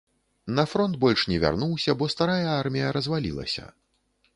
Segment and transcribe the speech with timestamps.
[0.59, 3.73] На фронт больш не вярнуўся, бо старая армія развалілася.